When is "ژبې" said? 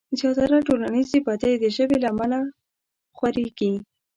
1.75-1.97